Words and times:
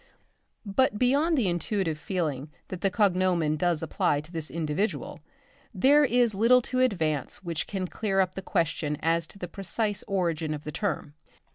But 0.65 0.97
beyond 0.97 1.37
the 1.37 1.47
intuitive 1.47 1.99
feeling 1.99 2.49
that 2.69 2.81
the 2.81 2.89
cognomen 2.89 3.55
does 3.55 3.83
apply 3.83 4.21
to 4.21 4.31
this 4.31 4.49
individual, 4.49 5.19
there 5.75 6.03
is 6.03 6.33
little 6.33 6.59
to 6.73 6.79
advance 6.79 7.43
which 7.43 7.67
can 7.67 7.85
clear 7.87 8.19
up 8.19 8.33
the 8.33 8.41
question 8.41 8.97
as 9.03 9.27
to 9.27 9.37
the 9.37 9.47
precise 9.47 10.03
origin 10.07 10.55
of 10.55 10.63
the 10.63 10.71
term. 10.71 11.13